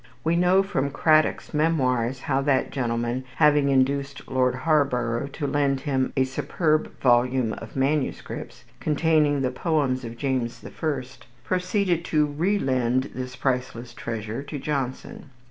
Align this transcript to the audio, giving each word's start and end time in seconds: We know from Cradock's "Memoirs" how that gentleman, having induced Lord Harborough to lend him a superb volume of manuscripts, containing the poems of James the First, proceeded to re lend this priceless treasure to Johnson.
We 0.23 0.35
know 0.35 0.63
from 0.63 0.89
Cradock's 0.89 1.53
"Memoirs" 1.53 2.21
how 2.21 2.41
that 2.41 2.71
gentleman, 2.71 3.23
having 3.35 3.69
induced 3.69 4.27
Lord 4.27 4.55
Harborough 4.55 5.27
to 5.33 5.45
lend 5.45 5.81
him 5.81 6.11
a 6.17 6.23
superb 6.23 6.99
volume 6.99 7.53
of 7.53 7.75
manuscripts, 7.75 8.65
containing 8.79 9.41
the 9.43 9.51
poems 9.51 10.03
of 10.03 10.17
James 10.17 10.61
the 10.61 10.71
First, 10.71 11.27
proceeded 11.43 12.03
to 12.05 12.25
re 12.25 12.57
lend 12.57 13.11
this 13.13 13.35
priceless 13.35 13.93
treasure 13.93 14.41
to 14.41 14.57
Johnson. 14.57 15.29